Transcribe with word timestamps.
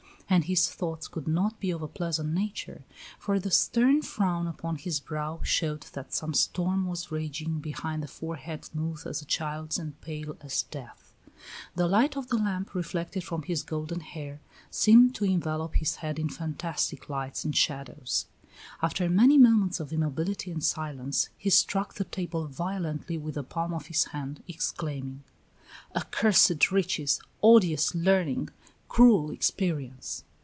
And 0.33 0.45
his 0.45 0.69
thoughts 0.71 1.09
could 1.09 1.27
not 1.27 1.59
be 1.59 1.71
of 1.71 1.81
a 1.81 1.89
pleasant 1.89 2.33
nature, 2.33 2.83
for 3.19 3.37
the 3.37 3.51
stern 3.51 4.01
frown 4.01 4.47
upon 4.47 4.77
his 4.77 5.01
brow 5.01 5.41
showed 5.43 5.81
that 5.91 6.13
some 6.13 6.33
storm 6.33 6.87
was 6.87 7.11
raging 7.11 7.59
behind 7.59 8.01
that 8.01 8.07
forehead 8.11 8.63
smooth 8.63 9.05
as 9.05 9.21
a 9.21 9.25
child's 9.25 9.77
and 9.77 9.99
pale 9.99 10.37
as 10.39 10.63
death. 10.63 11.11
The 11.75 11.85
light 11.85 12.15
of 12.15 12.29
the 12.29 12.37
lamp, 12.37 12.73
reflected 12.73 13.25
from 13.25 13.41
his 13.41 13.61
golden 13.61 13.99
hair, 13.99 14.39
seemed 14.69 15.15
to 15.15 15.25
envelop 15.25 15.75
his 15.75 15.97
head 15.97 16.17
in 16.17 16.29
fantastic 16.29 17.09
lights 17.09 17.43
and 17.43 17.53
shadows. 17.53 18.25
After 18.81 19.09
many 19.09 19.37
moments 19.37 19.81
of 19.81 19.91
immobility 19.91 20.49
and 20.49 20.63
silence, 20.63 21.27
he 21.37 21.49
struck 21.49 21.95
the 21.95 22.05
table 22.05 22.47
violently 22.47 23.17
with 23.17 23.35
the 23.35 23.43
palm 23.43 23.73
of 23.73 23.87
his 23.87 24.05
hand, 24.15 24.43
exclaiming: 24.47 25.25
"Accursed 25.93 26.71
riches! 26.71 27.19
Odious 27.43 27.93
learning! 27.93 28.49
Cruel 28.87 29.31
experience!" 29.31 30.25